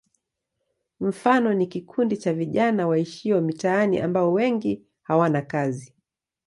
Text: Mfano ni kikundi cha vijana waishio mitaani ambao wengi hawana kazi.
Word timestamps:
Mfano 0.99 1.53
ni 1.53 1.67
kikundi 1.67 2.17
cha 2.17 2.33
vijana 2.33 2.87
waishio 2.87 3.41
mitaani 3.41 3.99
ambao 3.99 4.33
wengi 4.33 4.85
hawana 5.01 5.41
kazi. 5.41 5.93